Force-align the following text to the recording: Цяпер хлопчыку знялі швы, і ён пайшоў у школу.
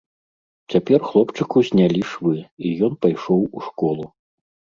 Цяпер 0.73 0.99
хлопчыку 1.09 1.57
знялі 1.69 2.01
швы, 2.13 2.33
і 2.65 2.73
ён 2.89 2.97
пайшоў 3.07 3.39
у 3.45 3.59
школу. 3.69 4.03